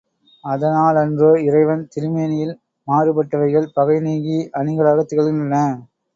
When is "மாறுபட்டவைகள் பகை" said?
2.87-3.99